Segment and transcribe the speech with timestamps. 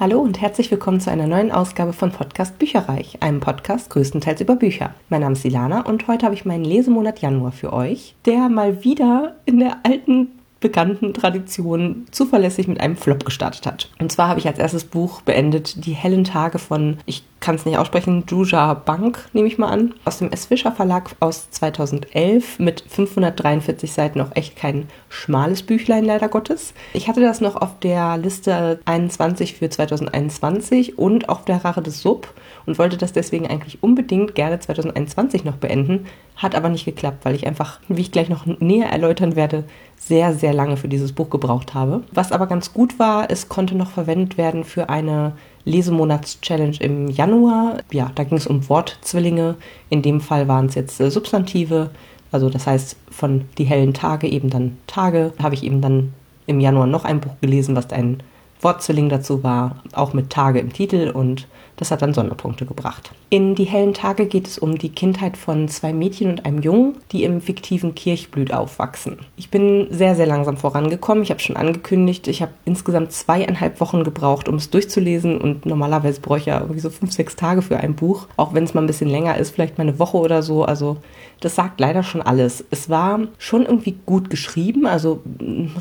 [0.00, 4.56] Hallo und herzlich willkommen zu einer neuen Ausgabe von Podcast Bücherreich, einem Podcast größtenteils über
[4.56, 4.94] Bücher.
[5.10, 8.82] Mein Name ist Ilana und heute habe ich meinen Lesemonat Januar für euch, der mal
[8.82, 10.28] wieder in der alten
[10.58, 13.90] bekannten Tradition zuverlässig mit einem Flop gestartet hat.
[13.98, 17.64] Und zwar habe ich als erstes Buch beendet Die hellen Tage von, ich kann es
[17.64, 20.46] nicht aussprechen, Juja Bank, nehme ich mal an, aus dem S.
[20.46, 26.74] Fischer Verlag aus 2011 mit 543 Seiten, auch echt kein schmales Büchlein leider Gottes.
[26.92, 32.02] Ich hatte das noch auf der Liste 21 für 2021 und auf der Rache des
[32.02, 32.32] Sub
[32.66, 37.34] und wollte das deswegen eigentlich unbedingt gerne 2021 noch beenden, hat aber nicht geklappt, weil
[37.34, 39.64] ich einfach, wie ich gleich noch näher erläutern werde,
[39.96, 42.02] sehr, sehr lange für dieses Buch gebraucht habe.
[42.12, 45.32] Was aber ganz gut war, es konnte noch verwendet werden für eine
[45.64, 47.78] Lesemonats-Challenge im Januar.
[47.92, 49.56] Ja, da ging es um Wortzwillinge.
[49.88, 51.90] In dem Fall waren es jetzt äh, Substantive.
[52.32, 55.32] Also das heißt, von die hellen Tage eben dann Tage.
[55.42, 56.12] Habe ich eben dann
[56.46, 58.22] im Januar noch ein Buch gelesen, was ein
[58.60, 61.46] Wortzwilling dazu war, auch mit Tage im Titel und
[61.80, 63.12] das hat dann Sonderpunkte gebracht.
[63.30, 66.96] In Die hellen Tage geht es um die Kindheit von zwei Mädchen und einem Jungen,
[67.10, 69.20] die im fiktiven Kirchblüt aufwachsen.
[69.36, 71.22] Ich bin sehr, sehr langsam vorangekommen.
[71.22, 76.20] Ich habe schon angekündigt, ich habe insgesamt zweieinhalb Wochen gebraucht, um es durchzulesen und normalerweise
[76.20, 78.82] bräuchte ich ja irgendwie so fünf, sechs Tage für ein Buch, auch wenn es mal
[78.82, 80.64] ein bisschen länger ist, vielleicht mal eine Woche oder so.
[80.64, 80.98] Also
[81.40, 82.64] das sagt leider schon alles.
[82.70, 85.22] Es war schon irgendwie gut geschrieben, also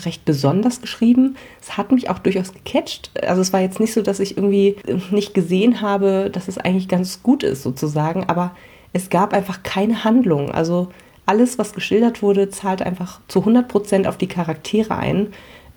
[0.05, 1.35] recht besonders geschrieben.
[1.61, 3.11] Es hat mich auch durchaus gecatcht.
[3.23, 4.75] Also es war jetzt nicht so, dass ich irgendwie
[5.11, 8.51] nicht gesehen habe, dass es eigentlich ganz gut ist sozusagen, aber
[8.93, 10.51] es gab einfach keine Handlung.
[10.51, 10.89] Also
[11.25, 15.27] alles, was geschildert wurde, zahlt einfach zu 100 Prozent auf die Charaktere ein,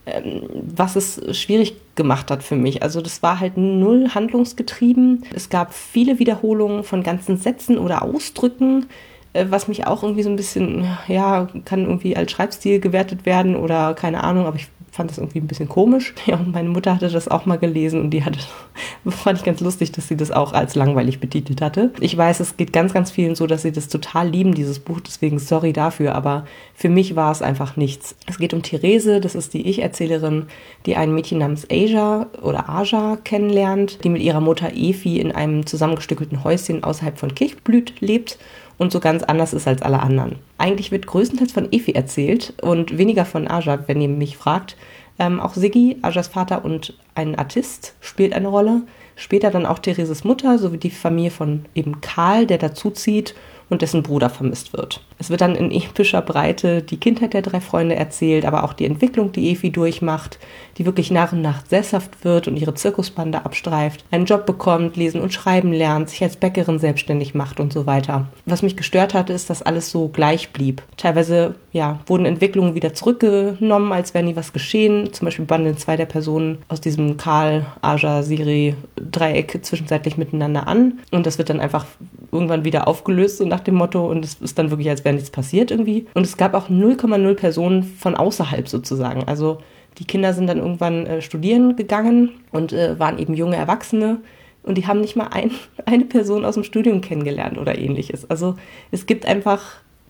[0.07, 2.83] ähm, was es schwierig gemacht hat für mich.
[2.83, 5.25] Also das war halt null handlungsgetrieben.
[5.35, 8.87] Es gab viele Wiederholungen von ganzen Sätzen oder Ausdrücken
[9.35, 13.57] äh, was mich auch irgendwie so ein bisschen, ja, kann irgendwie als Schreibstil gewertet werden
[13.57, 16.15] oder keine Ahnung, aber ich fand das irgendwie ein bisschen komisch.
[16.27, 18.39] Ja, und meine Mutter hatte das auch mal gelesen und die hatte,
[19.09, 21.91] fand ich ganz lustig, dass sie das auch als langweilig betitelt hatte.
[21.99, 25.01] Ich weiß, es geht ganz, ganz vielen so, dass sie das total lieben, dieses Buch,
[25.01, 28.15] deswegen sorry dafür, aber für mich war es einfach nichts.
[28.27, 30.47] Es geht um Therese, das ist die Ich-Erzählerin,
[30.87, 35.67] die ein Mädchen namens Asia oder Aja kennenlernt, die mit ihrer Mutter Efi in einem
[35.67, 38.39] zusammengestückelten Häuschen außerhalb von Kirchblüt lebt
[38.79, 40.37] und so ganz anders ist als alle anderen.
[40.59, 44.77] Eigentlich wird größtenteils von Efi erzählt und weniger von Aja, wenn ihr mich fragt.
[45.19, 48.83] Ähm, auch Siggi, Ajas Vater und ein Artist, spielt eine Rolle.
[49.15, 53.35] Später dann auch Thereses Mutter sowie die Familie von eben Karl, der dazuzieht
[53.69, 55.05] und dessen Bruder vermisst wird.
[55.23, 58.87] Es wird dann in epischer Breite die Kindheit der drei Freunde erzählt, aber auch die
[58.87, 60.41] Entwicklung, die Efi durchmacht,
[60.79, 65.21] die wirklich nach und nach sesshaft wird und ihre Zirkusbande abstreift, einen Job bekommt, lesen
[65.21, 68.27] und schreiben lernt, sich als Bäckerin selbstständig macht und so weiter.
[68.47, 70.83] Was mich gestört hatte, ist, dass alles so gleich blieb.
[70.97, 75.13] Teilweise ja, wurden Entwicklungen wieder zurückgenommen, als wäre nie was geschehen.
[75.13, 80.99] Zum Beispiel banden zwei der Personen aus diesem Karl, Aja, Siri Dreieck zwischenzeitlich miteinander an
[81.13, 81.87] und das wird dann einfach
[82.33, 85.31] irgendwann wieder aufgelöst, so nach dem Motto, und es ist dann wirklich, als wäre nichts
[85.31, 86.07] passiert irgendwie.
[86.15, 89.25] Und es gab auch 0,0 Personen von außerhalb sozusagen.
[89.25, 89.59] Also
[89.99, 94.19] die Kinder sind dann irgendwann äh, studieren gegangen und äh, waren eben junge Erwachsene.
[94.63, 95.51] Und die haben nicht mal ein,
[95.87, 98.29] eine Person aus dem Studium kennengelernt oder ähnliches.
[98.31, 98.57] Also
[98.91, 99.63] es gibt einfach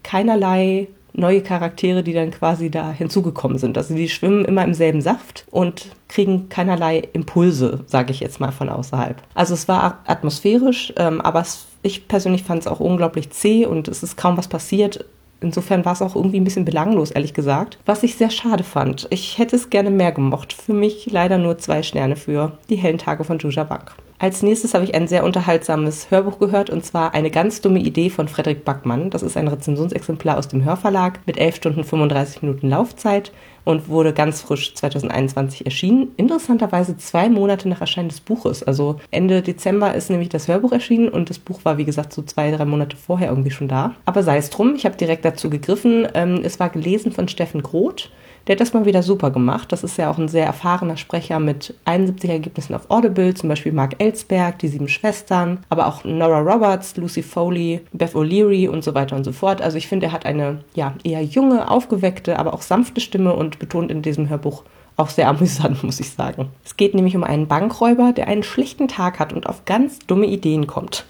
[0.03, 3.77] keinerlei neue Charaktere, die dann quasi da hinzugekommen sind.
[3.77, 8.53] Also die schwimmen immer im selben Saft und kriegen keinerlei Impulse, sage ich jetzt mal
[8.53, 9.21] von außerhalb.
[9.35, 13.89] Also es war atmosphärisch, ähm, aber es, ich persönlich fand es auch unglaublich zäh und
[13.89, 15.05] es ist kaum was passiert.
[15.41, 17.79] Insofern war es auch irgendwie ein bisschen belanglos, ehrlich gesagt.
[17.85, 19.09] Was ich sehr schade fand.
[19.11, 20.53] Ich hätte es gerne mehr gemocht.
[20.53, 23.93] Für mich leider nur zwei Sterne für die hellen Tage von Juja Bank.
[24.21, 28.09] Als nächstes habe ich ein sehr unterhaltsames Hörbuch gehört und zwar eine ganz dumme Idee
[28.09, 29.11] von Frederik Backmann.
[29.11, 33.33] Das ist ein Rezensionsexemplar aus dem Hörverlag mit 11 Stunden 35 Minuten Laufzeit
[33.65, 36.13] und wurde ganz frisch 2021 erschienen.
[36.17, 38.63] Interessanterweise zwei Monate nach Erscheinen des Buches.
[38.63, 42.23] Also Ende Dezember ist nämlich das Hörbuch erschienen und das Buch war wie gesagt so
[42.23, 43.95] zwei, drei Monate vorher irgendwie schon da.
[44.05, 46.07] Aber sei es drum, ich habe direkt dazu gegriffen.
[46.15, 48.11] Ähm, es war gelesen von Steffen Groth.
[48.47, 49.71] Der hat das mal wieder super gemacht.
[49.71, 53.73] Das ist ja auch ein sehr erfahrener Sprecher mit 71 Ergebnissen auf Audible, zum Beispiel
[53.73, 58.95] Mark Ellsberg, die sieben Schwestern, aber auch Nora Roberts, Lucy Foley, Beth O'Leary und so
[58.95, 59.63] weiter und so fort.
[59.63, 63.59] Also ich finde, er hat eine ja, eher junge, aufgeweckte, aber auch sanfte Stimme und
[63.59, 64.65] betont in diesem Hörbuch
[64.97, 66.49] auch sehr amüsant, muss ich sagen.
[66.65, 70.27] Es geht nämlich um einen Bankräuber, der einen schlechten Tag hat und auf ganz dumme
[70.27, 71.05] Ideen kommt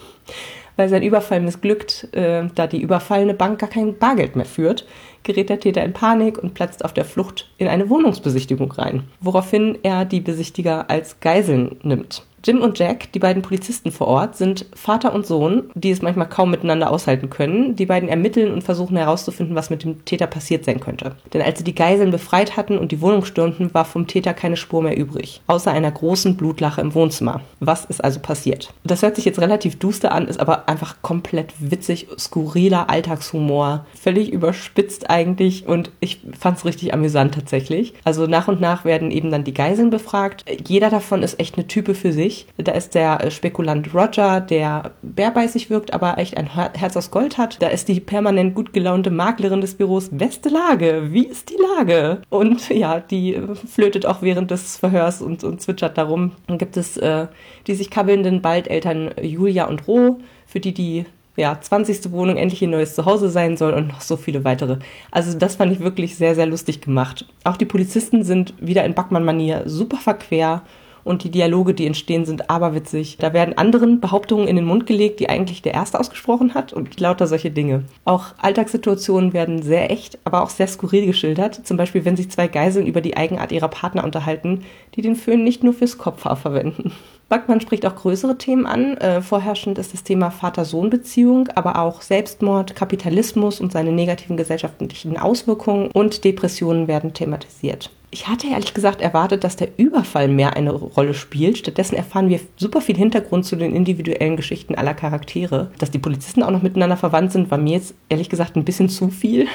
[0.76, 4.86] weil sein Überfall missglückt, äh, da die überfallene Bank gar kein Bargeld mehr führt,
[5.22, 9.78] gerät der Täter in Panik und platzt auf der Flucht in eine Wohnungsbesichtigung rein, woraufhin
[9.82, 12.24] er die Besichtiger als Geiseln nimmt.
[12.44, 16.28] Jim und Jack, die beiden Polizisten vor Ort, sind Vater und Sohn, die es manchmal
[16.28, 17.76] kaum miteinander aushalten können.
[17.76, 21.14] Die beiden ermitteln und versuchen herauszufinden, was mit dem Täter passiert sein könnte.
[21.32, 24.56] Denn als sie die Geiseln befreit hatten und die Wohnung stürmten, war vom Täter keine
[24.56, 27.42] Spur mehr übrig, außer einer großen Blutlache im Wohnzimmer.
[27.60, 28.74] Was ist also passiert?
[28.82, 34.32] Das hört sich jetzt relativ duster an, ist aber einfach komplett witzig, skurriler Alltagshumor, völlig
[34.32, 37.94] überspitzt eigentlich und ich fand es richtig amüsant tatsächlich.
[38.02, 40.44] Also nach und nach werden eben dann die Geiseln befragt.
[40.66, 42.46] Jeder davon ist echt eine Type für sich sich.
[42.56, 47.38] Da ist der äh, Spekulant Roger, der bärbeißig wirkt, aber echt ein Herz aus Gold
[47.38, 47.60] hat.
[47.60, 50.08] Da ist die permanent gut gelaunte Maklerin des Büros.
[50.10, 52.22] Beste Lage, wie ist die Lage?
[52.30, 56.32] Und ja, die äh, flötet auch während des Verhörs und, und zwitschert darum.
[56.46, 57.26] Dann gibt es äh,
[57.66, 61.04] die sich kabbelnden Baldeltern Julia und Roh, für die die
[61.34, 62.12] ja, 20.
[62.12, 64.78] Wohnung endlich ihr neues Zuhause sein soll und noch so viele weitere.
[65.10, 67.26] Also das fand ich wirklich sehr, sehr lustig gemacht.
[67.44, 70.62] Auch die Polizisten sind wieder in Backmann-Manier super verquer
[71.04, 73.16] und die Dialoge, die entstehen, sind aberwitzig.
[73.18, 76.98] Da werden anderen Behauptungen in den Mund gelegt, die eigentlich der Erste ausgesprochen hat und
[77.00, 77.84] lauter solche Dinge.
[78.04, 81.66] Auch Alltagssituationen werden sehr echt, aber auch sehr skurril geschildert.
[81.66, 84.64] Zum Beispiel, wenn sich zwei Geiseln über die Eigenart ihrer Partner unterhalten,
[84.94, 86.92] die den Föhn nicht nur fürs Kopfhaar verwenden.
[87.32, 88.98] Backmann spricht auch größere Themen an.
[88.98, 95.90] Äh, vorherrschend ist das Thema Vater-Sohn-Beziehung, aber auch Selbstmord, Kapitalismus und seine negativen gesellschaftlichen Auswirkungen
[95.92, 97.90] und Depressionen werden thematisiert.
[98.10, 101.56] Ich hatte ehrlich gesagt erwartet, dass der Überfall mehr eine Rolle spielt.
[101.56, 105.70] Stattdessen erfahren wir super viel Hintergrund zu den individuellen Geschichten aller Charaktere.
[105.78, 108.90] Dass die Polizisten auch noch miteinander verwandt sind, war mir jetzt ehrlich gesagt ein bisschen
[108.90, 109.46] zu viel.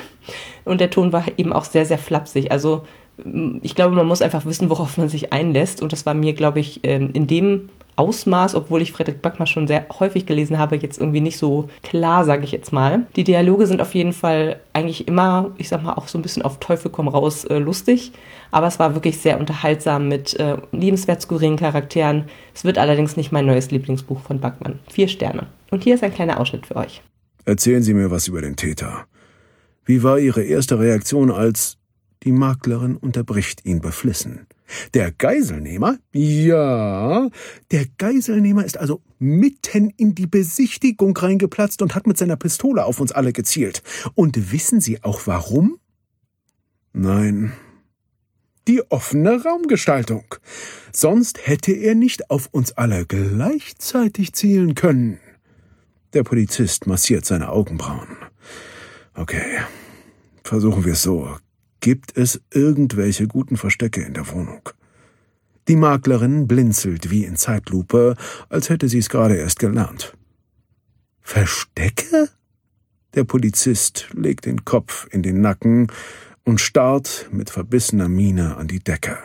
[0.65, 2.51] Und der Ton war eben auch sehr, sehr flapsig.
[2.51, 2.87] Also
[3.61, 5.81] ich glaube, man muss einfach wissen, worauf man sich einlässt.
[5.81, 9.67] Und das war mir, glaube ich, ähm, in dem Ausmaß, obwohl ich Frederik Backmann schon
[9.67, 13.07] sehr häufig gelesen habe, jetzt irgendwie nicht so klar, sage ich jetzt mal.
[13.15, 16.43] Die Dialoge sind auf jeden Fall eigentlich immer, ich sag mal, auch so ein bisschen
[16.43, 18.11] auf Teufel komm raus äh, lustig.
[18.51, 22.25] Aber es war wirklich sehr unterhaltsam mit äh, liebenswert skurrilen Charakteren.
[22.53, 24.79] Es wird allerdings nicht mein neues Lieblingsbuch von Backmann.
[24.89, 25.47] Vier Sterne.
[25.71, 27.01] Und hier ist ein kleiner Ausschnitt für euch.
[27.45, 29.05] Erzählen Sie mir was über den Täter.
[29.85, 31.76] Wie war Ihre erste Reaktion, als
[32.27, 34.47] die Maklerin unterbricht ihn beflissen?
[34.93, 35.97] Der Geiselnehmer?
[36.11, 37.29] Ja,
[37.71, 42.99] der Geiselnehmer ist also mitten in die Besichtigung reingeplatzt und hat mit seiner Pistole auf
[42.99, 43.81] uns alle gezielt.
[44.13, 45.79] Und wissen Sie auch warum?
[46.91, 47.53] Nein.
[48.67, 50.25] Die offene Raumgestaltung.
[50.91, 55.21] Sonst hätte er nicht auf uns alle gleichzeitig zielen können.
[56.11, 58.17] Der Polizist massiert seine Augenbrauen.
[59.13, 59.59] Okay,
[60.43, 61.37] versuchen wir es so.
[61.79, 64.69] Gibt es irgendwelche guten Verstecke in der Wohnung?
[65.67, 68.15] Die Maklerin blinzelt wie in Zeitlupe,
[68.49, 70.13] als hätte sie es gerade erst gelernt.
[71.21, 72.29] Verstecke?
[73.15, 75.91] Der Polizist legt den Kopf in den Nacken
[76.45, 79.17] und starrt mit verbissener Miene an die Decke.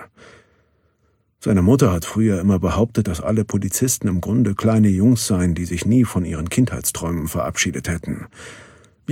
[1.39, 5.65] Seine Mutter hat früher immer behauptet, dass alle Polizisten im Grunde kleine Jungs seien, die
[5.65, 8.27] sich nie von ihren Kindheitsträumen verabschiedet hätten.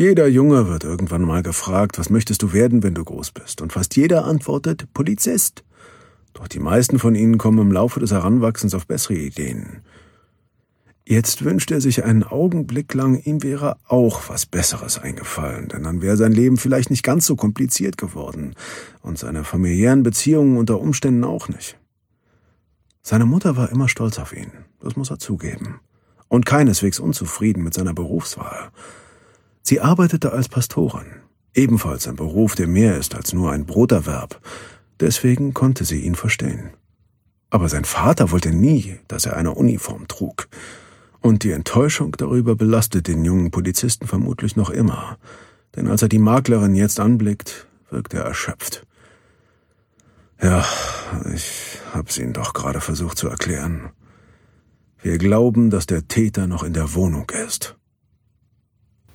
[0.01, 3.61] Jeder Junge wird irgendwann mal gefragt, was möchtest du werden, wenn du groß bist?
[3.61, 5.63] Und fast jeder antwortet Polizist.
[6.33, 9.83] Doch die meisten von ihnen kommen im Laufe des Heranwachsens auf bessere Ideen.
[11.05, 16.01] Jetzt wünscht er sich einen Augenblick lang, ihm wäre auch was Besseres eingefallen, denn dann
[16.01, 18.55] wäre sein Leben vielleicht nicht ganz so kompliziert geworden
[19.03, 21.79] und seine familiären Beziehungen unter Umständen auch nicht.
[23.03, 25.79] Seine Mutter war immer stolz auf ihn, das muss er zugeben,
[26.29, 28.71] und keineswegs unzufrieden mit seiner Berufswahl.
[29.63, 31.07] Sie arbeitete als Pastorin,
[31.55, 34.41] ebenfalls ein Beruf, der mehr ist als nur ein Broterwerb,
[34.99, 36.71] deswegen konnte sie ihn verstehen.
[37.51, 40.49] Aber sein Vater wollte nie, dass er eine Uniform trug,
[41.21, 45.19] und die Enttäuschung darüber belastet den jungen Polizisten vermutlich noch immer,
[45.77, 48.87] denn als er die Maklerin jetzt anblickt, wirkt er erschöpft.
[50.43, 50.65] Ja,
[51.35, 53.91] ich hab's Ihnen doch gerade versucht zu erklären.
[55.03, 57.77] Wir glauben, dass der Täter noch in der Wohnung ist.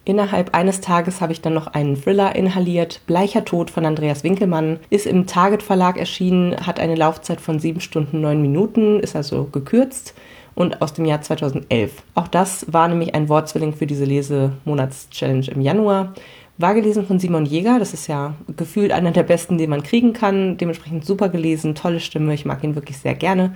[0.08, 3.02] Innerhalb eines Tages habe ich dann noch einen Thriller inhaliert.
[3.08, 7.82] Bleicher Tod von Andreas Winkelmann ist im Target Verlag erschienen, hat eine Laufzeit von sieben
[7.82, 10.14] Stunden neun Minuten, ist also gekürzt
[10.54, 12.04] und aus dem Jahr 2011.
[12.14, 16.14] Auch das war nämlich ein Wortzwilling für diese Lesemonatschallenge im Januar.
[16.60, 20.14] War gelesen von Simon Jäger, das ist ja gefühlt einer der besten, den man kriegen
[20.14, 20.56] kann.
[20.58, 23.56] Dementsprechend super gelesen, tolle Stimme, ich mag ihn wirklich sehr gerne.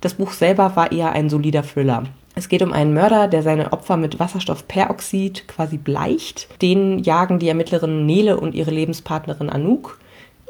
[0.00, 2.04] Das Buch selber war eher ein solider Thriller.
[2.34, 6.48] Es geht um einen Mörder, der seine Opfer mit Wasserstoffperoxid quasi bleicht.
[6.62, 9.98] Den jagen die Ermittlerin Nele und ihre Lebenspartnerin Anouk.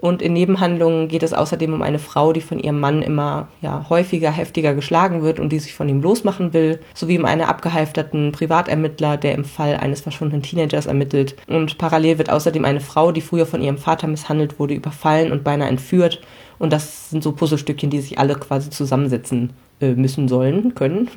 [0.00, 3.86] Und in Nebenhandlungen geht es außerdem um eine Frau, die von ihrem Mann immer ja,
[3.90, 8.32] häufiger, heftiger geschlagen wird und die sich von ihm losmachen will, sowie um einen abgehalfterten
[8.32, 11.36] Privatermittler, der im Fall eines verschwundenen Teenagers ermittelt.
[11.48, 15.44] Und parallel wird außerdem eine Frau, die früher von ihrem Vater misshandelt wurde, überfallen und
[15.44, 16.22] beinahe entführt.
[16.60, 21.08] Und das sind so Puzzlestückchen, die sich alle quasi zusammensetzen äh, müssen sollen, können.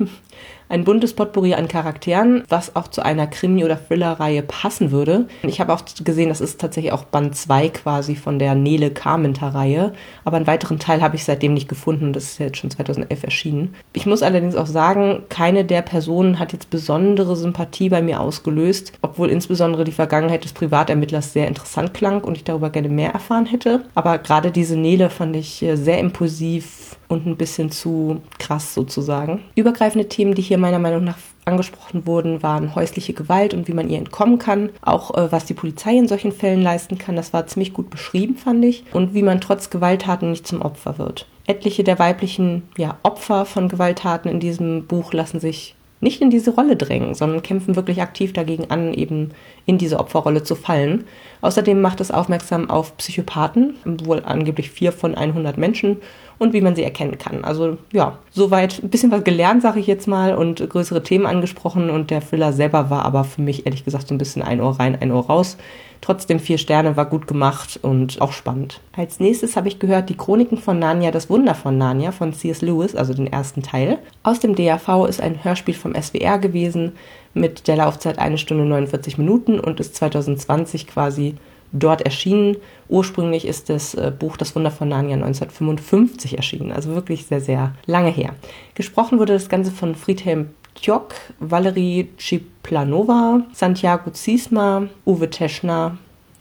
[0.68, 5.26] Ein buntes Potpourri an Charakteren, was auch zu einer Krimi- oder Thriller-Reihe passen würde.
[5.42, 9.92] Ich habe auch gesehen, das ist tatsächlich auch Band 2 quasi von der Nele Carmenter-Reihe.
[10.24, 12.12] Aber einen weiteren Teil habe ich seitdem nicht gefunden.
[12.12, 13.74] Das ist jetzt schon 2011 erschienen.
[13.92, 18.92] Ich muss allerdings auch sagen, keine der Personen hat jetzt besondere Sympathie bei mir ausgelöst,
[19.02, 23.46] obwohl insbesondere die Vergangenheit des Privatermittlers sehr interessant klang und ich darüber gerne mehr erfahren
[23.46, 23.82] hätte.
[23.94, 29.42] Aber gerade diese Nele fand ich äh, sehr impulsiv und ein bisschen zu krass sozusagen.
[29.54, 33.88] Übergreifende Themen, die hier meiner Meinung nach angesprochen wurden, waren häusliche Gewalt und wie man
[33.88, 34.70] ihr entkommen kann.
[34.82, 38.36] Auch äh, was die Polizei in solchen Fällen leisten kann, das war ziemlich gut beschrieben,
[38.36, 38.84] fand ich.
[38.92, 41.26] Und wie man trotz Gewalttaten nicht zum Opfer wird.
[41.46, 46.52] Etliche der weiblichen ja, Opfer von Gewalttaten in diesem Buch lassen sich nicht in diese
[46.54, 49.30] Rolle drängen, sondern kämpfen wirklich aktiv dagegen an, eben
[49.66, 51.04] in diese Opferrolle zu fallen.
[51.40, 55.96] Außerdem macht es aufmerksam auf Psychopathen, wohl angeblich vier von 100 Menschen
[56.38, 57.44] und wie man sie erkennen kann.
[57.44, 61.90] Also ja, soweit ein bisschen was gelernt, sage ich jetzt mal, und größere Themen angesprochen.
[61.90, 64.78] Und der Thriller selber war aber für mich ehrlich gesagt so ein bisschen ein Ohr
[64.78, 65.56] rein, ein Ohr raus.
[66.00, 68.80] Trotzdem vier Sterne war gut gemacht und auch spannend.
[68.94, 72.60] Als nächstes habe ich gehört die Chroniken von Narnia, das Wunder von Narnia von C.S.
[72.60, 73.98] Lewis, also den ersten Teil.
[74.22, 76.92] Aus dem DAV ist ein Hörspiel vom SWR gewesen
[77.32, 81.36] mit der Laufzeit eine Stunde 49 Minuten und ist 2020 quasi
[81.74, 82.56] dort erschienen.
[82.88, 87.74] Ursprünglich ist das äh, Buch Das Wunder von Narnia 1955 erschienen, also wirklich sehr, sehr
[87.84, 88.34] lange her.
[88.74, 95.98] Gesprochen wurde das Ganze von Friedhelm Tjok, Valerie Chiplanova, Santiago Ziesma, Uwe Teschner,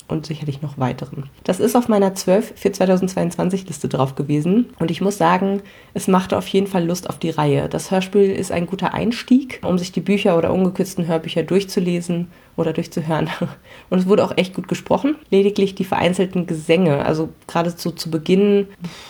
[0.07, 1.29] und sicherlich noch weiteren.
[1.43, 5.61] Das ist auf meiner 12 für 2022 Liste drauf gewesen und ich muss sagen,
[5.93, 7.69] es machte auf jeden Fall Lust auf die Reihe.
[7.69, 12.74] Das Hörspiel ist ein guter Einstieg, um sich die Bücher oder ungekürzten Hörbücher durchzulesen oder
[12.74, 13.29] durchzuhören.
[13.89, 15.15] Und es wurde auch echt gut gesprochen.
[15.29, 18.67] Lediglich die vereinzelten Gesänge, also gerade so zu Beginn,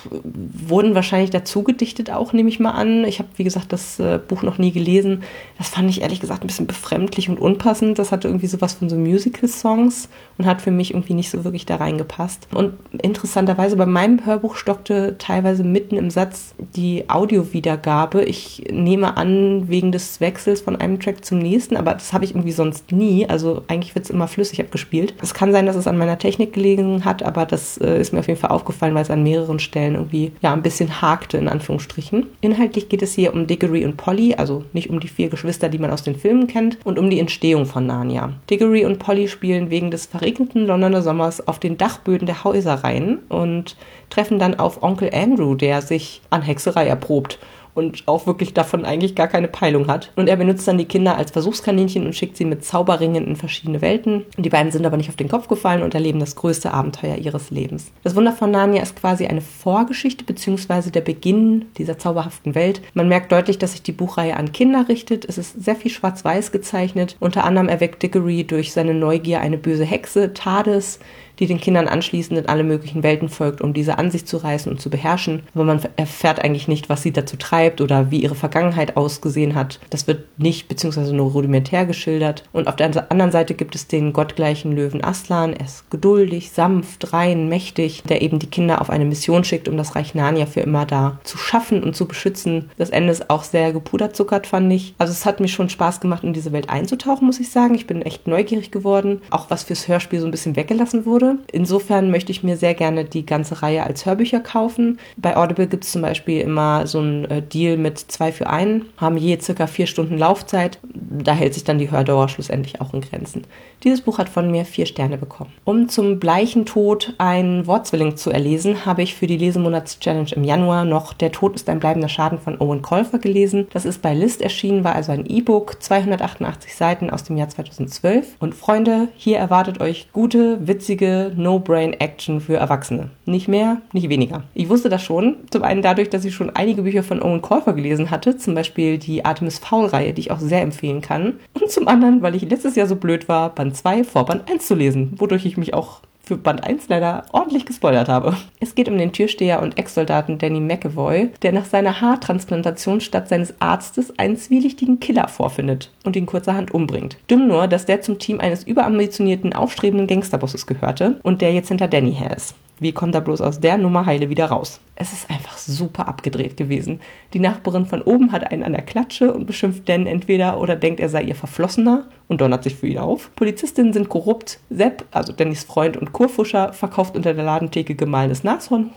[0.10, 3.06] wurden wahrscheinlich dazu gedichtet auch, nehme ich mal an.
[3.06, 5.24] Ich habe, wie gesagt, das äh, Buch noch nie gelesen.
[5.58, 8.00] Das fand ich ehrlich gesagt ein bisschen befremdlich und unpassend.
[8.00, 11.66] Das hatte irgendwie sowas von so Musical-Songs und hat für mich irgendwie nicht so wirklich
[11.66, 12.48] da reingepasst.
[12.54, 18.24] Und interessanterweise bei meinem Hörbuch stockte teilweise mitten im Satz die Audiowiedergabe.
[18.24, 22.32] Ich nehme an, wegen des Wechsels von einem Track zum nächsten, aber das habe ich
[22.32, 23.26] irgendwie sonst nie.
[23.34, 25.16] Also eigentlich wird es immer flüssig abgespielt.
[25.20, 28.20] Es kann sein, dass es an meiner Technik gelegen hat, aber das äh, ist mir
[28.20, 31.48] auf jeden Fall aufgefallen, weil es an mehreren Stellen irgendwie ja ein bisschen hakte, in
[31.48, 32.28] Anführungsstrichen.
[32.42, 35.80] Inhaltlich geht es hier um Diggory und Polly, also nicht um die vier Geschwister, die
[35.80, 38.34] man aus den Filmen kennt, und um die Entstehung von Narnia.
[38.52, 43.18] Diggory und Polly spielen wegen des verregneten Londoner Sommers auf den Dachböden der Häuser rein
[43.30, 43.78] und
[44.12, 47.40] treffen dann auf Onkel Andrew, der sich an Hexerei erprobt
[47.74, 50.12] und auch wirklich davon eigentlich gar keine Peilung hat.
[50.16, 53.82] Und er benutzt dann die Kinder als Versuchskaninchen und schickt sie mit Zauberringen in verschiedene
[53.82, 54.26] Welten.
[54.38, 57.52] Die beiden sind aber nicht auf den Kopf gefallen und erleben das größte Abenteuer ihres
[57.52, 57.92] Lebens.
[58.04, 60.92] Das Wunder von Narnia ist quasi eine Vorgeschichte bzw.
[60.92, 62.82] der Beginn dieser zauberhaften Welt.
[62.94, 65.26] Man merkt deutlich, dass sich die Buchreihe an Kinder richtet.
[65.26, 67.18] Es ist sehr viel schwarz-weiß gezeichnet.
[67.20, 71.00] Unter anderem erweckt Dickory durch seine Neugier eine böse Hexe, Tades,
[71.40, 74.72] die den Kindern anschließend in alle möglichen Welten folgt, um diese an sich zu reißen
[74.72, 75.44] und zu beherrschen.
[75.54, 79.80] Aber man erfährt eigentlich nicht, was sie dazu treibt oder wie ihre Vergangenheit ausgesehen hat.
[79.90, 82.44] Das wird nicht beziehungsweise nur rudimentär geschildert.
[82.54, 85.54] Und auf der anderen Seite gibt es den gottgleichen Löwen Aslan.
[85.54, 89.78] Er ist geduldig, sanft, rein, mächtig, der eben die Kinder auf eine Mission schickt, um
[89.78, 92.70] das Reich Narnia für immer da zu schaffen und zu beschützen.
[92.78, 94.94] Das Ende ist auch sehr gepuderzuckert, fand ich.
[94.98, 97.76] Also es hat mir schon Spaß gemacht, in diese Welt einzutauchen, muss ich sagen.
[97.76, 99.22] Ich bin echt neugierig geworden.
[99.30, 101.40] Auch was fürs Hörspiel so ein bisschen weggelassen wurde wurde.
[101.52, 105.00] Insofern möchte ich mir sehr gerne die ganze Reihe als Hörbücher kaufen.
[105.18, 108.86] Bei Audible gibt es zum Beispiel immer so einen äh, Deal mit zwei für einen,
[108.98, 110.80] haben je circa vier Stunden Laufzeit.
[110.94, 113.44] Da hält sich dann die Hördauer schlussendlich auch in Grenzen.
[113.84, 115.52] Dieses Buch hat von mir vier Sterne bekommen.
[115.66, 120.86] Um zum bleichen Tod einen Wortzwilling zu erlesen, habe ich für die Lesemonats-Challenge im Januar
[120.86, 123.68] noch Der Tod ist ein bleibender Schaden von Owen Colfer gelesen.
[123.74, 128.38] Das ist bei List erschienen, war also ein E-Book, 288 Seiten aus dem Jahr 2012.
[128.40, 133.10] Und Freunde, hier erwartet euch gute, witzige No-Brain-Action für Erwachsene.
[133.26, 134.44] Nicht mehr, nicht weniger.
[134.54, 135.38] Ich wusste das schon.
[135.50, 138.98] Zum einen dadurch, dass ich schon einige Bücher von Owen Colfer gelesen hatte, zum Beispiel
[138.98, 141.40] die Artemis Fowl-Reihe, die ich auch sehr empfehlen kann.
[141.54, 144.68] Und zum anderen, weil ich letztes Jahr so blöd war, Band 2 vor Band 1
[144.68, 148.38] zu lesen, wodurch ich mich auch für Band 1 leider ordentlich gespoilert habe.
[148.60, 153.54] Es geht um den Türsteher und Ex-Soldaten Danny McAvoy, der nach seiner Haartransplantation statt seines
[153.60, 157.18] Arztes einen zwielichtigen Killer vorfindet und ihn kurzerhand umbringt.
[157.28, 161.90] Dumm nur, dass der zum Team eines überambitionierten, aufstrebenden Gangsterbosses gehörte und der jetzt hinter
[161.90, 162.56] Danny her ist.
[162.80, 164.80] Wie kommt er bloß aus der Nummer heile wieder raus?
[164.96, 167.02] Es ist einfach super abgedreht gewesen.
[167.34, 171.00] Die Nachbarin von oben hat einen an der Klatsche und beschimpft Dan entweder oder denkt,
[171.00, 173.32] er sei ihr Verflossener und donnert sich für ihn auf.
[173.36, 174.60] Polizistinnen sind korrupt.
[174.70, 178.92] Sepp, also Dannys Freund und Kurfuscher, verkauft unter der Ladentheke gemahlenes Nashorn.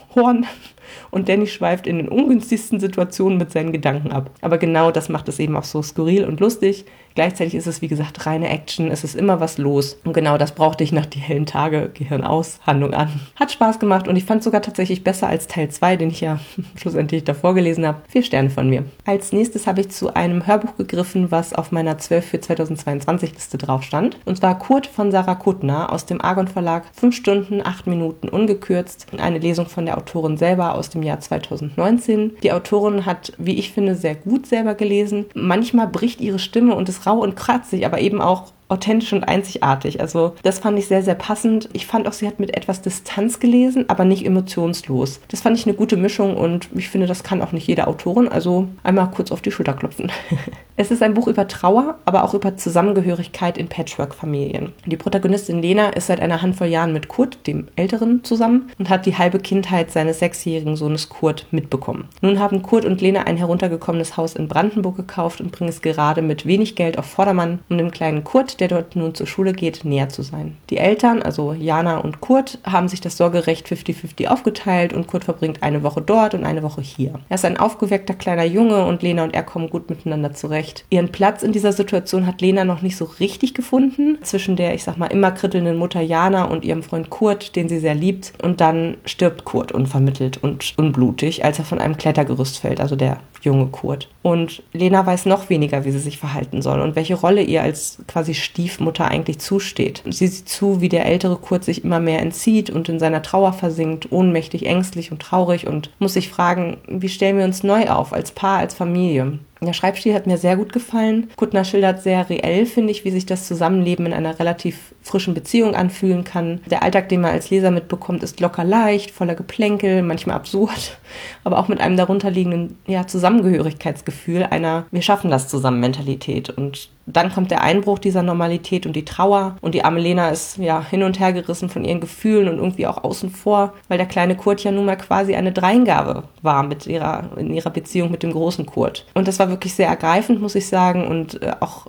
[1.10, 4.30] und Danny schweift in den ungünstigsten Situationen mit seinen Gedanken ab.
[4.40, 6.84] Aber genau das macht es eben auch so skurril und lustig.
[7.14, 8.90] Gleichzeitig ist es, wie gesagt, reine Action.
[8.90, 9.98] Es ist immer was los.
[10.04, 11.90] Und genau das brauchte ich nach die hellen Tage.
[11.94, 13.08] Gehirn aus, Handlung an.
[13.36, 16.20] Hat Spaß gemacht und ich fand es sogar tatsächlich besser als Teil 2, den ich
[16.20, 16.40] ja
[16.76, 18.02] schlussendlich davor gelesen habe.
[18.08, 18.84] Vier Sterne von mir.
[19.04, 23.58] Als nächstes habe ich zu einem Hörbuch gegriffen, was auf meiner 12 für 2022 Liste
[23.58, 24.18] drauf stand.
[24.24, 26.84] Und zwar Kurt von Sarah Kuttner aus dem Argon Verlag.
[26.92, 29.06] Fünf Stunden, acht Minuten ungekürzt.
[29.16, 32.38] Eine Lesung von der Autorin selber aus dem Jahr 2019.
[32.42, 35.26] Die Autorin hat, wie ich finde, sehr gut selber gelesen.
[35.34, 40.00] Manchmal bricht ihre Stimme und es rau und kratzig, aber eben auch authentisch und einzigartig.
[40.00, 41.68] Also das fand ich sehr, sehr passend.
[41.72, 45.20] Ich fand auch, sie hat mit etwas Distanz gelesen, aber nicht emotionslos.
[45.28, 48.28] Das fand ich eine gute Mischung und ich finde, das kann auch nicht jede Autorin.
[48.28, 50.10] Also einmal kurz auf die Schulter klopfen.
[50.76, 54.72] es ist ein Buch über Trauer, aber auch über Zusammengehörigkeit in Patchwork-Familien.
[54.84, 59.06] Die Protagonistin Lena ist seit einer Handvoll Jahren mit Kurt, dem Älteren, zusammen und hat
[59.06, 62.08] die halbe Kindheit seines sechsjährigen Sohnes Kurt mitbekommen.
[62.20, 66.22] Nun haben Kurt und Lena ein heruntergekommenes Haus in Brandenburg gekauft und bringen es gerade
[66.22, 69.84] mit wenig Geld auf Vordermann, um dem kleinen Kurt der dort nun zur Schule geht,
[69.84, 70.56] näher zu sein.
[70.70, 75.62] Die Eltern, also Jana und Kurt, haben sich das Sorgerecht 50-50 aufgeteilt und Kurt verbringt
[75.62, 77.14] eine Woche dort und eine Woche hier.
[77.28, 80.84] Er ist ein aufgeweckter kleiner Junge und Lena und er kommen gut miteinander zurecht.
[80.90, 84.84] Ihren Platz in dieser Situation hat Lena noch nicht so richtig gefunden, zwischen der, ich
[84.84, 88.32] sag mal, immer krittelnden Mutter Jana und ihrem Freund Kurt, den sie sehr liebt.
[88.42, 93.18] Und dann stirbt Kurt unvermittelt und unblutig, als er von einem Klettergerüst fällt, also der
[93.42, 94.08] junge Kurt.
[94.22, 97.98] Und Lena weiß noch weniger, wie sie sich verhalten soll und welche Rolle ihr als
[98.08, 100.02] quasi Stiefmutter eigentlich zusteht.
[100.08, 103.52] Sie sieht zu, wie der ältere Kurt sich immer mehr entzieht und in seiner Trauer
[103.52, 108.12] versinkt, ohnmächtig, ängstlich und traurig und muss sich fragen, wie stellen wir uns neu auf,
[108.12, 109.38] als Paar, als Familie?
[109.60, 111.30] Der Schreibstil hat mir sehr gut gefallen.
[111.36, 115.74] Kuttner schildert sehr reell, finde ich, wie sich das Zusammenleben in einer relativ frischen Beziehung
[115.74, 116.60] anfühlen kann.
[116.66, 120.98] Der Alltag, den man als Leser mitbekommt, ist locker leicht, voller Geplänkel, manchmal absurd,
[121.44, 126.50] aber auch mit einem darunterliegenden ja, Zusammengehörigkeitsgefühl, einer Wir schaffen das zusammen Mentalität.
[126.50, 130.58] Und dann kommt der Einbruch dieser Normalität und die Trauer und die arme Lena ist
[130.58, 134.08] ja hin und her gerissen von ihren Gefühlen und irgendwie auch außen vor, weil der
[134.08, 138.24] kleine Kurt ja nun mal quasi eine Dreingabe war mit ihrer, in ihrer Beziehung mit
[138.24, 139.06] dem großen Kurt.
[139.14, 141.86] Und das war wirklich sehr ergreifend, muss ich sagen, und äh, auch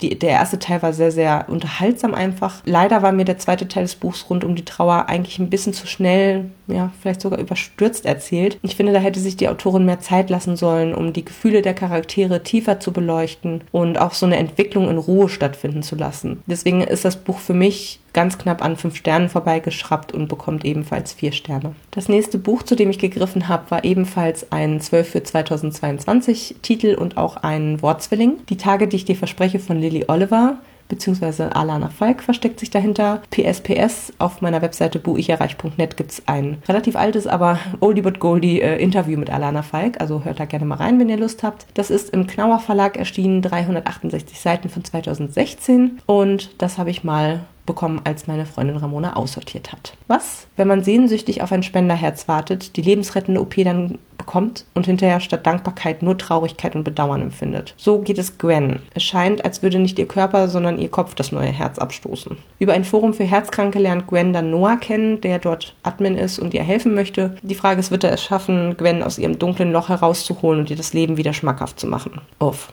[0.00, 2.62] die, der erste Teil war sehr, sehr unterhaltsam einfach.
[2.64, 5.72] Leider war mir der zweite Teil des Buchs rund um die Trauer eigentlich ein bisschen
[5.72, 8.58] zu schnell, ja, vielleicht sogar überstürzt erzählt.
[8.62, 11.74] Ich finde, da hätte sich die Autorin mehr Zeit lassen sollen, um die Gefühle der
[11.74, 16.42] Charaktere tiefer zu beleuchten und auch so eine Entwicklung in Ruhe stattfinden zu lassen.
[16.46, 21.12] Deswegen ist das Buch für mich ganz knapp an fünf Sternen vorbeigeschraubt und bekommt ebenfalls
[21.12, 21.74] vier Sterne.
[21.90, 26.94] Das nächste Buch, zu dem ich gegriffen habe, war ebenfalls ein 12 für 2022 Titel
[26.94, 28.38] und auch ein Wortzwilling.
[28.48, 33.22] Die Tage, die ich dir verspreche von Lily Oliver beziehungsweise Alana Falk versteckt sich dahinter.
[33.30, 38.82] PSPS, auf meiner Webseite buicherreich.net gibt es ein relativ altes, aber oldie but goldie äh,
[38.82, 41.66] Interview mit Alana Falk, also hört da gerne mal rein, wenn ihr Lust habt.
[41.74, 47.40] Das ist im Knauer Verlag erschienen, 368 Seiten von 2016 und das habe ich mal
[47.68, 49.92] bekommen, als meine Freundin Ramona aussortiert hat.
[50.08, 55.20] Was, wenn man sehnsüchtig auf ein Spenderherz wartet, die lebensrettende OP dann bekommt und hinterher
[55.20, 57.72] statt Dankbarkeit nur Traurigkeit und Bedauern empfindet.
[57.78, 58.80] So geht es Gwen.
[58.92, 62.36] Es scheint, als würde nicht ihr Körper, sondern ihr Kopf das neue Herz abstoßen.
[62.58, 66.52] Über ein Forum für Herzkranke lernt Gwen dann Noah kennen, der dort Admin ist und
[66.52, 67.38] ihr helfen möchte.
[67.40, 70.76] Die Frage ist, wird er es schaffen, Gwen aus ihrem dunklen Loch herauszuholen und ihr
[70.76, 72.20] das Leben wieder schmackhaft zu machen?
[72.38, 72.70] Uff.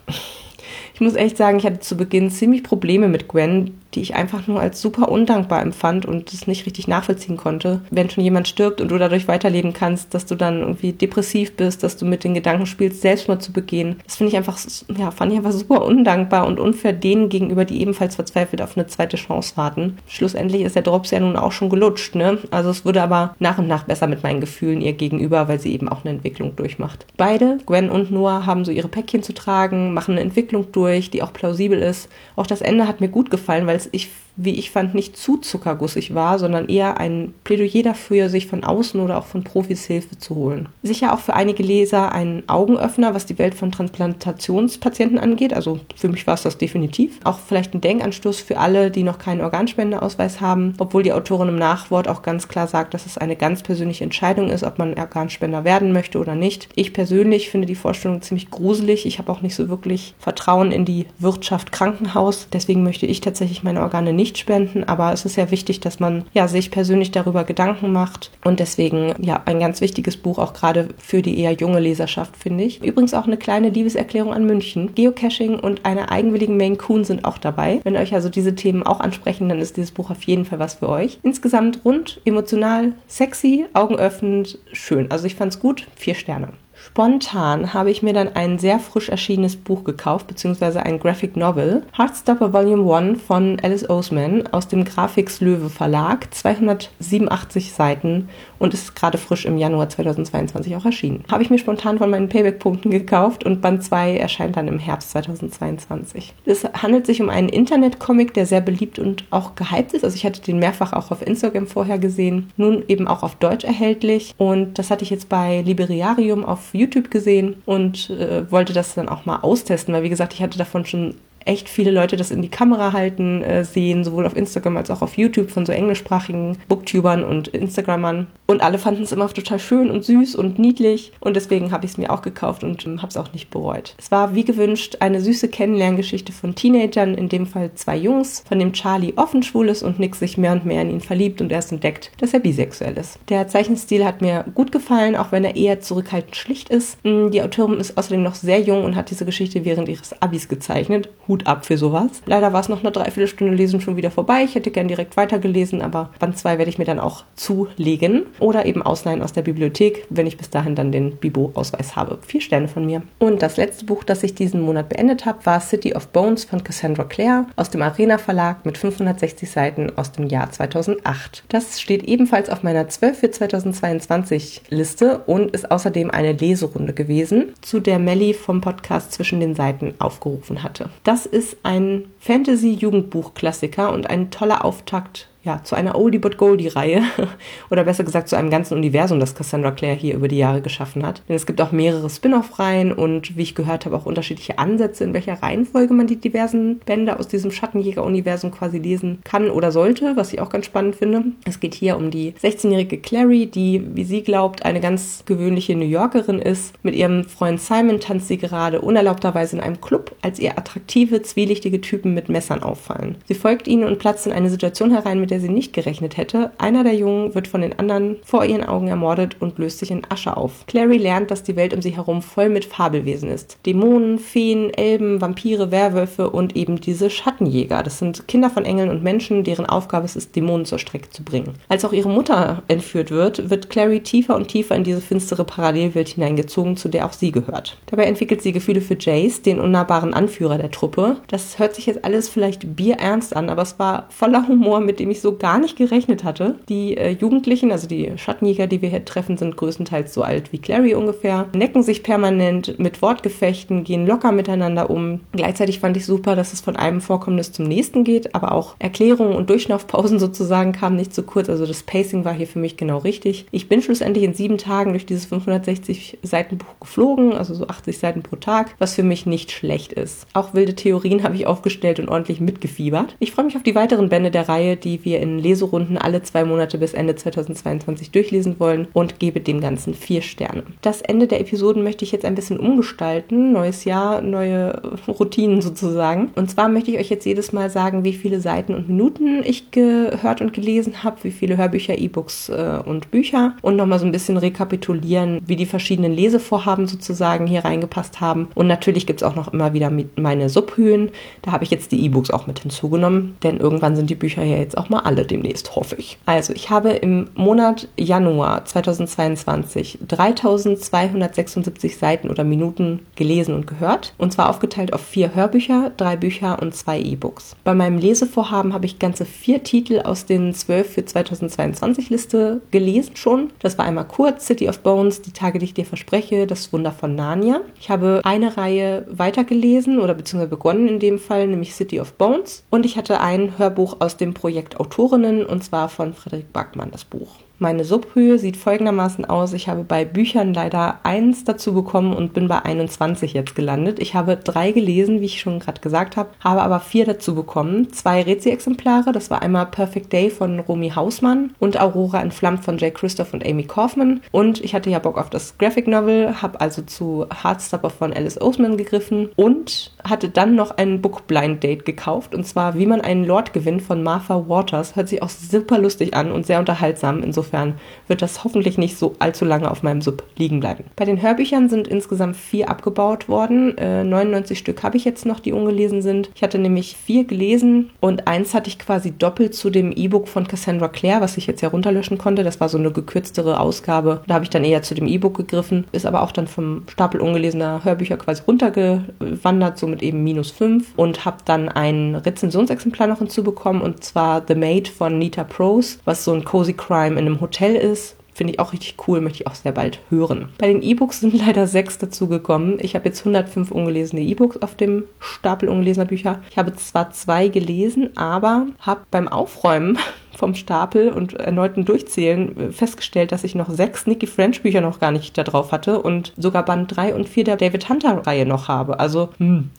[0.93, 4.47] Ich muss echt sagen, ich hatte zu Beginn ziemlich Probleme mit Gwen, die ich einfach
[4.47, 7.81] nur als super undankbar empfand und es nicht richtig nachvollziehen konnte.
[7.89, 11.83] Wenn schon jemand stirbt und du dadurch weiterleben kannst, dass du dann irgendwie depressiv bist,
[11.83, 13.97] dass du mit den Gedanken spielst, Selbstmord zu begehen.
[14.05, 14.57] Das finde ich einfach,
[14.97, 18.87] ja, fand ich einfach super undankbar und unfair denen gegenüber, die ebenfalls verzweifelt auf eine
[18.87, 19.97] zweite Chance warten.
[20.07, 22.37] Schlussendlich ist der Drops ja nun auch schon gelutscht, ne?
[22.51, 25.73] Also es wurde aber nach und nach besser mit meinen Gefühlen ihr gegenüber, weil sie
[25.73, 27.05] eben auch eine Entwicklung durchmacht.
[27.17, 31.23] Beide, Gwen und Noah, haben so ihre Päckchen zu tragen, machen eine Entwicklung durch, die
[31.23, 32.09] auch plausibel ist.
[32.35, 35.37] Auch das Ende hat mir gut gefallen, weil es ich wie ich fand, nicht zu
[35.37, 40.17] zuckergussig war, sondern eher ein Plädoyer dafür, sich von außen oder auch von Profis Hilfe
[40.17, 40.69] zu holen.
[40.83, 45.53] Sicher auch für einige Leser ein Augenöffner, was die Welt von Transplantationspatienten angeht.
[45.53, 47.19] Also für mich war es das definitiv.
[47.23, 51.55] Auch vielleicht ein Denkanstoß für alle, die noch keinen Organspendeausweis haben, obwohl die Autorin im
[51.55, 55.63] Nachwort auch ganz klar sagt, dass es eine ganz persönliche Entscheidung ist, ob man Organspender
[55.63, 56.69] werden möchte oder nicht.
[56.75, 59.05] Ich persönlich finde die Vorstellung ziemlich gruselig.
[59.05, 62.47] Ich habe auch nicht so wirklich Vertrauen in die Wirtschaft Krankenhaus.
[62.51, 65.99] Deswegen möchte ich tatsächlich meine Organe nicht nicht spenden, aber es ist ja wichtig, dass
[65.99, 70.53] man ja sich persönlich darüber Gedanken macht und deswegen ja ein ganz wichtiges Buch auch
[70.53, 72.83] gerade für die eher junge Leserschaft finde ich.
[72.83, 74.95] Übrigens auch eine kleine Liebeserklärung an München.
[74.95, 77.81] Geocaching und eine eigenwilligen Maine Coon sind auch dabei.
[77.83, 80.73] Wenn euch also diese Themen auch ansprechen, dann ist dieses Buch auf jeden Fall was
[80.73, 81.19] für euch.
[81.21, 85.11] Insgesamt rund, emotional, sexy, augenöffnend, schön.
[85.11, 85.85] Also ich fand's gut.
[85.95, 86.49] Vier Sterne.
[86.87, 91.81] Spontan habe ich mir dann ein sehr frisch erschienenes Buch gekauft, beziehungsweise ein Graphic Novel.
[91.97, 96.31] Heartstopper Volume 1 von Alice Oseman aus dem Graphics Löwe Verlag.
[96.33, 101.23] 287 Seiten und ist gerade frisch im Januar 2022 auch erschienen.
[101.29, 105.11] Habe ich mir spontan von meinen Payback-Punkten gekauft und Band 2 erscheint dann im Herbst
[105.11, 106.33] 2022.
[106.45, 110.03] Es handelt sich um einen Internet-Comic, der sehr beliebt und auch gehypt ist.
[110.03, 113.65] Also ich hatte den mehrfach auch auf Instagram vorher gesehen, nun eben auch auf Deutsch
[113.65, 118.95] erhältlich und das hatte ich jetzt bei Liberiarium auf YouTube gesehen und äh, wollte das
[118.95, 122.31] dann auch mal austesten, weil wie gesagt, ich hatte davon schon echt viele Leute das
[122.31, 125.71] in die Kamera halten äh, sehen, sowohl auf Instagram als auch auf YouTube von so
[125.71, 128.27] englischsprachigen Booktubern und Instagrammern.
[128.47, 131.91] Und alle fanden es immer total schön und süß und niedlich und deswegen habe ich
[131.91, 133.95] es mir auch gekauft und ähm, habe es auch nicht bereut.
[133.97, 138.59] Es war wie gewünscht eine süße Kennenlerngeschichte von Teenagern, in dem Fall zwei Jungs, von
[138.59, 141.51] dem Charlie offen schwul ist und Nick sich mehr und mehr in ihn verliebt und
[141.51, 143.19] erst entdeckt, dass er bisexuell ist.
[143.29, 147.03] Der Zeichenstil hat mir gut gefallen, auch wenn er eher zurückhaltend schlicht ist.
[147.03, 150.47] Mm, die Autorin ist außerdem noch sehr jung und hat diese Geschichte während ihres Abis
[150.47, 151.09] gezeichnet.
[151.35, 152.21] Hut ab für sowas.
[152.25, 154.43] Leider war es noch eine Dreiviertelstunde Lesen schon wieder vorbei.
[154.45, 158.65] Ich hätte gern direkt weitergelesen, aber Band 2 werde ich mir dann auch zulegen oder
[158.65, 162.19] eben ausleihen aus der Bibliothek, wenn ich bis dahin dann den Bibo-Ausweis habe.
[162.25, 163.01] Vier Sterne von mir.
[163.19, 166.63] Und das letzte Buch, das ich diesen Monat beendet habe, war City of Bones von
[166.63, 171.43] Cassandra Clare aus dem Arena Verlag mit 560 Seiten aus dem Jahr 2008.
[171.49, 177.53] Das steht ebenfalls auf meiner 12 für 2022 Liste und ist außerdem eine Leserunde gewesen,
[177.61, 180.89] zu der Melly vom Podcast zwischen den Seiten aufgerufen hatte.
[181.03, 187.03] Das ist ein Fantasy-Jugendbuch-Klassiker und ein toller Auftakt ja, zu einer Oldie but Goldie-Reihe.
[187.69, 191.05] Oder besser gesagt zu einem ganzen Universum, das Cassandra Clare hier über die Jahre geschaffen
[191.05, 191.21] hat.
[191.29, 195.13] Denn es gibt auch mehrere Spin-off-Reihen und wie ich gehört habe, auch unterschiedliche Ansätze, in
[195.13, 200.33] welcher Reihenfolge man die diversen Bände aus diesem Schattenjäger-Universum quasi lesen kann oder sollte, was
[200.33, 201.23] ich auch ganz spannend finde.
[201.45, 205.85] Es geht hier um die 16-jährige Clary, die, wie sie glaubt, eine ganz gewöhnliche New
[205.85, 206.73] Yorkerin ist.
[206.83, 211.81] Mit ihrem Freund Simon tanzt sie gerade unerlaubterweise in einem Club, als ihr attraktive, zwielichtige
[211.81, 213.17] Typen mit Messern auffallen.
[213.27, 216.15] Sie folgt ihnen und platzt in eine Situation herein, mit der der sie nicht gerechnet
[216.15, 216.51] hätte.
[216.57, 220.03] Einer der Jungen wird von den anderen vor ihren Augen ermordet und löst sich in
[220.07, 220.65] Asche auf.
[220.65, 223.57] Clary lernt, dass die Welt um sie herum voll mit Fabelwesen ist.
[223.65, 227.83] Dämonen, Feen, Elben, Vampire, Werwölfe und eben diese Schattenjäger.
[227.83, 231.21] Das sind Kinder von Engeln und Menschen, deren Aufgabe es ist, Dämonen zur Strecke zu
[231.21, 231.55] bringen.
[231.67, 236.07] Als auch ihre Mutter entführt wird, wird Clary tiefer und tiefer in diese finstere Parallelwelt
[236.07, 237.77] hineingezogen, zu der auch sie gehört.
[237.87, 241.17] Dabei entwickelt sie Gefühle für Jace, den unnahbaren Anführer der Truppe.
[241.27, 245.11] Das hört sich jetzt alles vielleicht bierernst an, aber es war voller Humor, mit dem
[245.11, 246.55] ich so gar nicht gerechnet hatte.
[246.69, 250.57] Die äh, Jugendlichen, also die Schattenjäger, die wir hier treffen, sind größtenteils so alt wie
[250.57, 255.21] Clary ungefähr, necken sich permanent mit Wortgefechten, gehen locker miteinander um.
[255.31, 259.35] Gleichzeitig fand ich super, dass es von einem Vorkommnis zum nächsten geht, aber auch Erklärungen
[259.35, 261.49] und Durchlaufpausen sozusagen kamen nicht zu kurz.
[261.49, 263.45] Also das Pacing war hier für mich genau richtig.
[263.51, 267.97] Ich bin schlussendlich in sieben Tagen durch dieses 560 Seiten Buch geflogen, also so 80
[267.97, 270.27] Seiten pro Tag, was für mich nicht schlecht ist.
[270.33, 273.15] Auch wilde Theorien habe ich aufgestellt und ordentlich mitgefiebert.
[273.19, 276.21] Ich freue mich auf die weiteren Bände der Reihe, die wir wir in Leserunden alle
[276.23, 280.63] zwei Monate bis Ende 2022 durchlesen wollen und gebe dem Ganzen vier Sterne.
[280.81, 283.53] Das Ende der Episoden möchte ich jetzt ein bisschen umgestalten.
[283.53, 286.31] Neues Jahr, neue Routinen sozusagen.
[286.35, 289.71] Und zwar möchte ich euch jetzt jedes Mal sagen, wie viele Seiten und Minuten ich
[289.71, 294.11] gehört und gelesen habe, wie viele Hörbücher, E-Books äh, und Bücher und nochmal so ein
[294.11, 298.49] bisschen rekapitulieren, wie die verschiedenen Lesevorhaben sozusagen hier reingepasst haben.
[298.53, 301.11] Und natürlich gibt es auch noch immer wieder meine Subhöhen.
[301.41, 304.57] Da habe ich jetzt die E-Books auch mit hinzugenommen, denn irgendwann sind die Bücher ja
[304.57, 306.17] jetzt auch mal alle demnächst, hoffe ich.
[306.25, 314.13] Also, ich habe im Monat Januar 2022 3276 Seiten oder Minuten gelesen und gehört.
[314.17, 317.55] Und zwar aufgeteilt auf vier Hörbücher, drei Bücher und zwei E-Books.
[317.63, 323.15] Bei meinem Lesevorhaben habe ich ganze vier Titel aus den zwölf für 2022 Liste gelesen
[323.15, 323.51] schon.
[323.59, 326.91] Das war einmal kurz, City of Bones, Die Tage, die ich dir verspreche, Das Wunder
[326.91, 327.61] von Narnia.
[327.79, 332.63] Ich habe eine Reihe weitergelesen oder beziehungsweise begonnen in dem Fall, nämlich City of Bones.
[332.69, 337.05] Und ich hatte ein Hörbuch aus dem Projekt Autorinnen und zwar von Frederik Backmann das
[337.05, 337.37] Buch.
[337.57, 339.53] Meine Subhöhe sieht folgendermaßen aus.
[339.53, 343.99] Ich habe bei Büchern leider eins dazu bekommen und bin bei 21 jetzt gelandet.
[343.99, 347.93] Ich habe drei gelesen, wie ich schon gerade gesagt habe, habe aber vier dazu bekommen.
[347.93, 352.91] Zwei Rezi-Exemplare, das war einmal Perfect Day von Romy Hausmann und Aurora entflammt von Jay
[352.91, 354.19] Christoph und Amy Kaufman.
[354.31, 358.39] Und ich hatte ja Bock auf das Graphic Novel, habe also zu Heartstopper von Alice
[358.41, 362.99] Oseman gegriffen und hatte dann noch ein Book Blind Date gekauft und zwar Wie man
[362.99, 364.97] einen Lord gewinnt von Martha Waters.
[364.97, 367.23] Hört sich auch super lustig an und sehr unterhaltsam.
[367.23, 367.75] Insofern Insofern
[368.07, 370.85] wird das hoffentlich nicht so allzu lange auf meinem Sub liegen bleiben.
[370.95, 373.77] Bei den Hörbüchern sind insgesamt vier abgebaut worden.
[373.77, 376.31] Äh, 99 Stück habe ich jetzt noch, die ungelesen sind.
[376.35, 380.47] Ich hatte nämlich vier gelesen und eins hatte ich quasi doppelt zu dem E-Book von
[380.47, 382.43] Cassandra Clare, was ich jetzt herunterlöschen konnte.
[382.43, 384.21] Das war so eine gekürztere Ausgabe.
[384.27, 385.85] Da habe ich dann eher zu dem E-Book gegriffen.
[385.91, 391.25] Ist aber auch dann vom Stapel ungelesener Hörbücher quasi runtergewandert, somit eben minus fünf und
[391.25, 396.33] habe dann ein Rezensionsexemplar noch hinzubekommen und zwar The Maid von Nita Prose, was so
[396.33, 398.15] ein Cozy Crime in einem einem Hotel ist.
[398.33, 400.49] Finde ich auch richtig cool, möchte ich auch sehr bald hören.
[400.57, 402.79] Bei den E-Books sind leider sechs dazugekommen.
[402.81, 406.41] Ich habe jetzt 105 ungelesene E-Books auf dem Stapel ungelesener Bücher.
[406.49, 409.97] Ich habe zwar zwei gelesen, aber habe beim Aufräumen
[410.35, 415.11] vom Stapel und erneuten Durchzählen festgestellt, dass ich noch sechs Nicky French Bücher noch gar
[415.11, 418.67] nicht da drauf hatte und sogar Band 3 und 4 der David Hunter Reihe noch
[418.67, 418.99] habe.
[418.99, 419.69] Also, hm,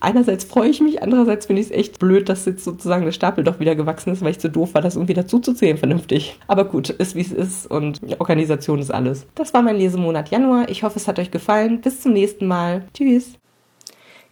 [0.00, 3.44] einerseits freue ich mich, andererseits finde ich es echt blöd, dass jetzt sozusagen der Stapel
[3.44, 6.38] doch wieder gewachsen ist, weil ich zu doof war, das irgendwie dazu zu zählen vernünftig.
[6.46, 9.26] Aber gut, ist wie es ist und Organisation ist alles.
[9.34, 10.68] Das war mein Lesemonat Januar.
[10.68, 11.80] Ich hoffe, es hat euch gefallen.
[11.80, 12.84] Bis zum nächsten Mal.
[12.94, 13.32] Tschüss.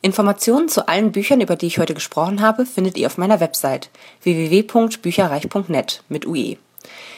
[0.02, 3.88] Informationen zu allen Büchern, über die ich heute gesprochen habe, findet ihr auf meiner Website
[4.22, 6.56] www.bücherreich.net mit UE.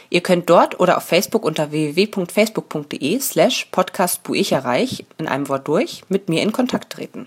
[0.09, 6.29] Ihr könnt dort oder auf Facebook unter www.facebook.de slash podcastbuicherreich in einem Wort durch mit
[6.29, 7.27] mir in Kontakt treten.